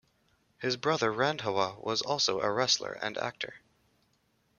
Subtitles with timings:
[0.57, 3.61] His brother Randhawa was also a wrestler and actor.